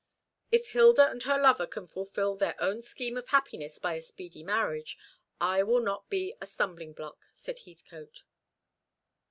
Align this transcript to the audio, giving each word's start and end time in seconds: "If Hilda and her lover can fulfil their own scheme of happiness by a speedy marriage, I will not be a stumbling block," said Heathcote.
"If 0.51 0.69
Hilda 0.69 1.07
and 1.11 1.21
her 1.21 1.39
lover 1.39 1.67
can 1.67 1.85
fulfil 1.85 2.35
their 2.35 2.59
own 2.59 2.81
scheme 2.81 3.17
of 3.17 3.27
happiness 3.27 3.77
by 3.77 3.93
a 3.93 4.01
speedy 4.01 4.41
marriage, 4.41 4.97
I 5.39 5.61
will 5.61 5.79
not 5.83 6.09
be 6.09 6.33
a 6.41 6.47
stumbling 6.47 6.93
block," 6.93 7.27
said 7.33 7.59
Heathcote. 7.67 8.23